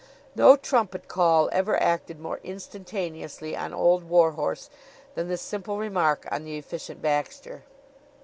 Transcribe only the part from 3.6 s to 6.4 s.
old war horse than this simple remark